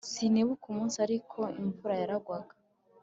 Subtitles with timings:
[0.11, 2.53] Sinibuka umunsi ariko imvura yaragwaga